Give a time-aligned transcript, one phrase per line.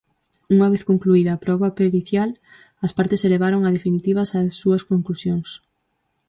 [0.55, 2.29] Unha vez concluída a proba pericial,
[2.85, 5.49] as partes elevaron a definitivas as súas conclusións.